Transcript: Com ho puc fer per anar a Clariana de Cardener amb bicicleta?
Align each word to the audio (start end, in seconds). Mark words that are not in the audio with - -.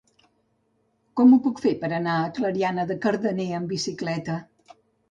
Com 1.21 1.35
ho 1.35 1.39
puc 1.45 1.61
fer 1.67 1.75
per 1.85 1.91
anar 1.99 2.17
a 2.23 2.33
Clariana 2.39 2.89
de 2.95 2.99
Cardener 3.07 3.51
amb 3.61 3.75
bicicleta? 3.77 4.43